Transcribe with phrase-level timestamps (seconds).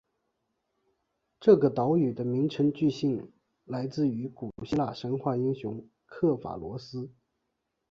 [1.39, 3.31] 这个岛屿的名称据信
[3.65, 7.11] 来自于古希腊神话英雄刻法罗斯。